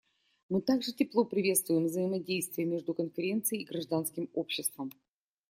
Мы 0.49 0.61
также 0.63 0.93
тепло 0.93 1.25
приветствуем 1.25 1.83
взаимодействие 1.85 2.65
между 2.65 2.95
Конференцией 2.95 3.61
и 3.61 3.65
гражданским 3.65 4.29
обществом. 4.33 4.89